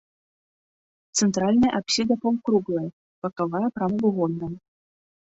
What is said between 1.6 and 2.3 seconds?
апсіда